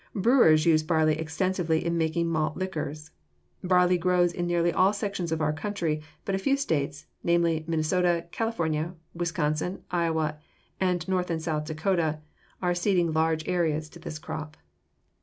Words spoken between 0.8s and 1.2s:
barley